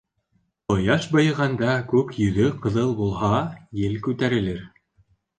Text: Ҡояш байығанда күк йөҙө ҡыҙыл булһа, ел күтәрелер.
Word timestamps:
Ҡояш 0.71 1.03
байығанда 1.15 1.73
күк 1.91 2.13
йөҙө 2.23 2.47
ҡыҙыл 2.63 2.93
булһа, 3.01 3.29
ел 3.81 3.99
күтәрелер. 4.07 4.65